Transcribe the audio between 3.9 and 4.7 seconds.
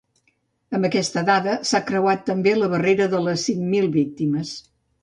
víctimes.